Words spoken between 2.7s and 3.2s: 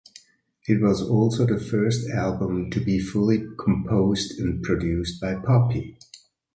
to be